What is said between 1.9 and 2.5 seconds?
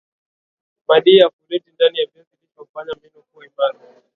ya viazi